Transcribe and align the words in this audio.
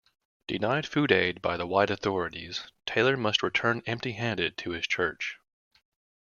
Denied 0.47 0.87
food 0.87 1.11
aid 1.11 1.43
by 1.43 1.57
the 1.57 1.67
white 1.67 1.91
authorities, 1.91 2.65
Taylor 2.87 3.15
must 3.15 3.43
return 3.43 3.83
empty-handed 3.85 4.57
to 4.57 4.71
his 4.71 4.87
church. 4.87 5.37